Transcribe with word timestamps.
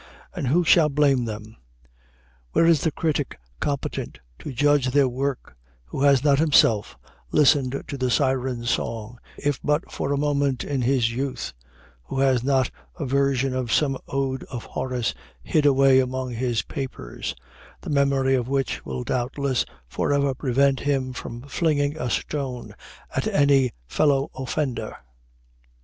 And 0.33 0.47
who 0.47 0.63
shall 0.63 0.89
blame 0.89 1.25
them? 1.25 1.57
Where 2.53 2.65
is 2.65 2.81
the 2.81 2.91
critic 2.91 3.37
competent 3.59 4.17
to 4.39 4.51
judge 4.51 4.87
their 4.87 5.07
work, 5.07 5.55
who 5.85 6.01
has 6.01 6.23
not 6.23 6.39
himself 6.39 6.97
listened 7.31 7.83
to 7.87 7.97
the 7.99 8.09
Siren's 8.09 8.71
song, 8.71 9.19
if 9.37 9.61
but 9.61 9.91
for 9.91 10.11
a 10.11 10.17
moment 10.17 10.63
in 10.63 10.81
his 10.81 11.11
youth, 11.11 11.53
who 12.05 12.17
has 12.19 12.43
not 12.43 12.71
a 12.97 13.05
version 13.05 13.53
of 13.53 13.71
some 13.71 13.95
ode 14.07 14.43
of 14.45 14.63
Horace 14.65 15.13
hid 15.43 15.67
away 15.67 15.99
among 15.99 16.31
his 16.31 16.63
papers, 16.63 17.35
the 17.81 17.91
memory 17.91 18.33
of 18.33 18.47
which 18.49 18.83
will 18.83 19.03
doubtless 19.03 19.65
forever 19.87 20.33
prevent 20.33 20.79
him 20.79 21.13
from 21.13 21.43
flinging 21.43 21.95
a 21.95 22.09
stone 22.09 22.73
at 23.15 23.27
any 23.27 23.69
fellow 23.85 24.31
offender? 24.33 24.97